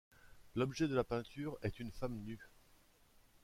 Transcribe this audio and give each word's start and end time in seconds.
L'objet 0.55 0.87
de 0.87 0.95
la 0.95 1.03
peinture 1.03 1.59
est 1.61 1.79
une 1.79 1.91
femme 1.91 2.17
nue. 2.21 2.49